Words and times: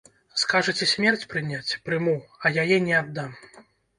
Скажыце 0.43 0.87
смерць 0.93 1.27
прыняць, 1.33 1.77
прыму, 1.89 2.15
а 2.45 2.55
яе 2.65 2.79
не 2.87 2.97
аддам! 3.03 3.31